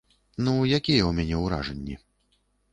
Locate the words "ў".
0.79-1.11